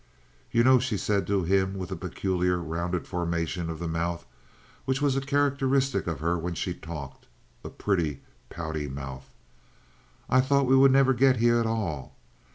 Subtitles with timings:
[0.51, 4.25] "You know," she said to him, with a peculiar rounded formation of the mouth,
[4.85, 9.29] which was a characteristic of her when she talked—a pretty, pouty mouth,
[10.27, 12.15] "I thought we would never get heah at all.